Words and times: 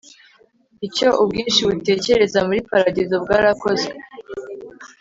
Icyo 0.87 1.07
ubwinshi 1.21 1.61
butekereza 1.69 2.39
muri 2.47 2.59
paradizo 2.69 3.15
bwarakozwe 3.23 3.93